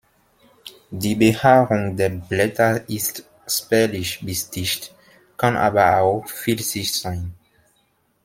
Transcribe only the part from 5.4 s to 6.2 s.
aber